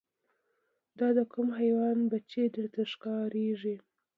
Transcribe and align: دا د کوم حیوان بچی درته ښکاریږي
دا 0.99 1.07
د 1.17 1.19
کوم 1.31 1.47
حیوان 1.59 1.97
بچی 2.11 2.43
درته 2.55 2.81
ښکاریږي 2.91 3.75